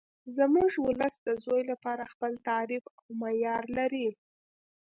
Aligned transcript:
زموږ 0.37 0.71
ولس 0.87 1.15
د 1.27 1.29
زوی 1.43 1.61
لپاره 1.71 2.03
خپل 2.13 2.31
تعریف 2.47 2.83
او 2.97 3.05
معیار 3.21 3.63
لري 3.77 4.09